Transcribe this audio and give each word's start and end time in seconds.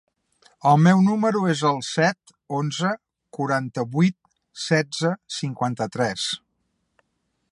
El 0.69 0.77
meu 0.85 1.01
número 1.07 1.41
es 1.53 1.59
el 1.71 1.77
set, 1.89 2.33
onze, 2.61 2.93
quaranta-vuit, 3.39 4.17
setze, 4.65 5.13
cinquanta-tres. 5.39 6.27